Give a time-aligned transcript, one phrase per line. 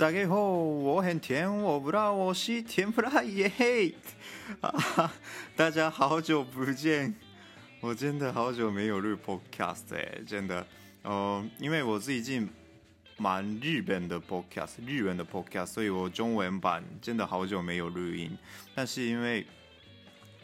[0.00, 3.94] 大家好，我很甜，我不辣，我是甜不辣耶嘿！
[4.62, 5.12] 啊，
[5.54, 7.14] 大家好久不见，
[7.80, 10.66] 我真的好久没有录 podcast 哎，真的，
[11.02, 12.48] 呃，因为我最近
[13.18, 18.34] 蛮日本的 podcast，日文的 podcast，所以我中文版真的好久没有录音。
[18.74, 19.46] 但是因为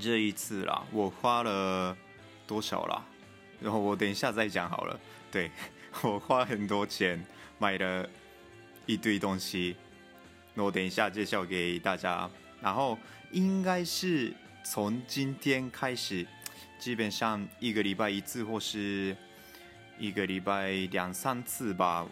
[0.00, 1.94] 这一次啦，我花了
[2.46, 3.04] 多少啦？
[3.60, 4.98] 然后我等一下再讲好了。
[5.30, 5.50] 对，
[6.00, 7.22] 我花很多钱
[7.58, 8.08] 买了。
[8.86, 9.76] 一堆东西，
[10.54, 12.28] 我等一下介绍给大家。
[12.60, 12.98] 然后
[13.30, 14.32] 应该是
[14.64, 16.26] 从今天开始，
[16.78, 19.16] 基本上一个礼拜一次，或是
[19.98, 22.06] 一个礼拜两三次吧。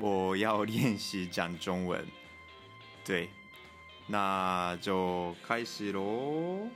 [0.00, 2.06] 我要练习讲中文，
[3.04, 3.28] 对，
[4.06, 6.68] 那就开始喽。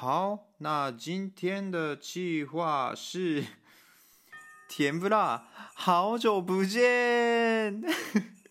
[0.00, 3.44] 好，那今天的计划是
[4.66, 6.80] 甜不辣，好久不见。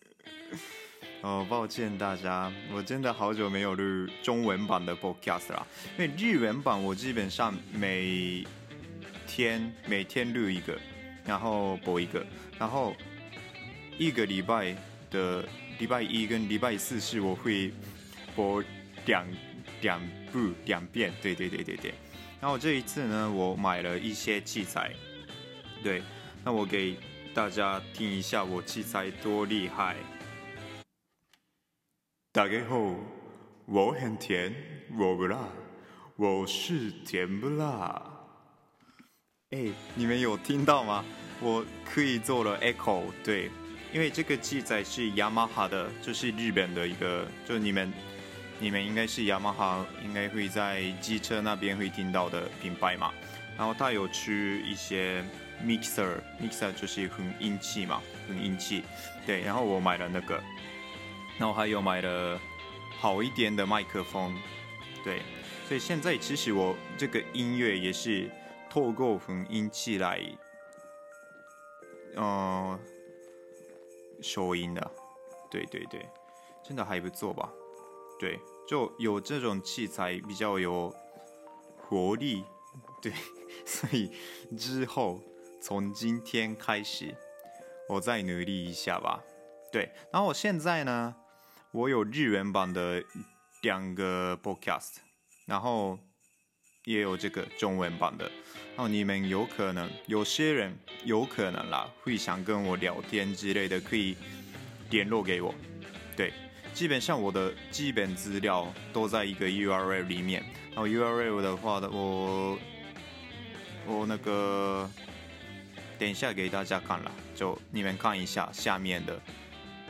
[1.21, 5.65] 哦，抱歉大家，我真的好久没有录中文版的 podcast 了，
[5.97, 8.45] 因为日文版我基本上每
[9.25, 10.79] 天每天录一个，
[11.25, 12.23] 然后播一个，
[12.59, 12.93] 然后
[13.97, 14.77] 一个礼拜
[15.09, 15.43] 的
[15.79, 17.73] 礼拜一跟礼拜四是我会
[18.35, 18.63] 播
[19.07, 19.25] 两。
[19.81, 21.93] 两部两遍，对对对对对。
[22.41, 24.93] 然后这一次呢，我买了一些器材，
[25.83, 26.01] 对，
[26.43, 26.95] 那我给
[27.33, 29.95] 大家听一下我器材多厉害。
[32.31, 32.95] 大家好，
[33.65, 34.55] 我很甜，
[34.97, 35.37] 我不辣，
[36.15, 38.01] 我是甜不辣。
[39.49, 41.03] 哎，你们有听到吗？
[41.41, 43.49] 我可以做了 echo，对，
[43.93, 47.91] 因为这个器材是雅马哈的，就是日本的一个，就你们。
[48.61, 53.13] 你们应该是雅马哈，应该会在机车那边会听到的品牌嘛。
[53.57, 55.23] 然后它有出一些
[55.63, 58.83] mixer，mixer 就是混音器嘛，混音器。
[59.25, 60.41] 对，然后我买了那个，
[61.37, 62.37] 然后还有买了
[62.97, 64.37] 好一点的麦克风。
[65.05, 65.21] 对，
[65.65, 68.29] 所以现在其实我这个音乐也是
[68.69, 70.21] 透过混音器来，
[72.15, 72.79] 呃，
[74.21, 74.91] 收音的。
[75.49, 76.05] 对对对，
[76.61, 77.49] 真的还不错吧？
[78.19, 78.37] 对，
[78.67, 80.93] 就有这种器材比较有
[81.77, 82.43] 活力，
[83.01, 83.13] 对，
[83.65, 84.11] 所以
[84.57, 85.23] 之后
[85.61, 87.15] 从今天开始，
[87.87, 89.23] 我再努力一下吧。
[89.71, 91.15] 对，然后我现在呢，
[91.71, 93.01] 我有日文版的
[93.61, 94.97] 两个 podcast，
[95.45, 95.97] 然后
[96.83, 98.29] 也有这个中文版的。
[98.75, 104.17] 然后你们有可能有些人有可能啦，会想跟我聊天之类的，可以
[104.89, 105.55] 联络给我。
[106.17, 106.33] 对。
[106.79, 110.41] 基本上我的基本资料都在一个 URL 里面，
[110.73, 112.57] 然后 URL 的话呢，我
[113.85, 114.89] 我那个
[115.97, 119.19] 等一下给大家看了，就你们看一下下面的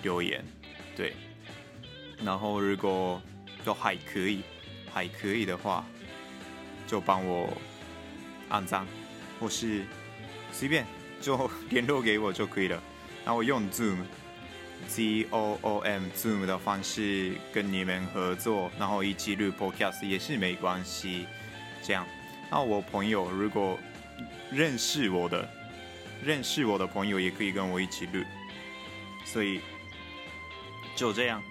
[0.01, 0.44] 留言，
[0.95, 1.13] 对，
[2.23, 3.22] 然后如果
[3.63, 4.41] 都还可以，
[4.91, 5.85] 还可以的话，
[6.88, 7.55] 就帮我
[8.49, 8.83] 按赞，
[9.39, 9.85] 或是
[10.51, 10.88] 随便
[11.22, 12.81] 就联络给我就可以了，
[13.23, 13.99] 然后用 Zoom。
[14.88, 21.28] Z O O M Zoom 的方式跟你们合作，然后一起录 Podcast 也是没关系。
[21.84, 22.06] 这样，
[22.50, 23.78] 那我朋友如果
[24.51, 25.47] 认识我的，
[26.23, 28.23] 认识我的朋友也可以跟我一起录。
[29.25, 29.62] 所以
[30.96, 31.41] 就这样，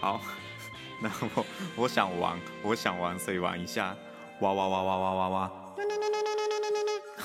[0.00, 0.20] 好，
[1.00, 3.96] 那我我想玩，我想玩，所以玩一下，
[4.40, 5.52] 哇哇哇哇哇哇哇。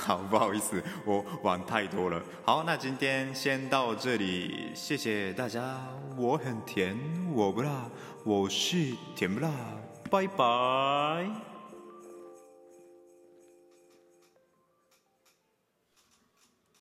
[0.05, 2.21] 好， 不好意思，我玩太多了。
[2.43, 5.81] 好，那今天先到这里，谢谢大家。
[6.15, 6.95] 我很甜，
[7.33, 7.89] 我不辣，
[8.23, 9.49] 我是甜不辣，
[10.11, 11.54] 拜拜。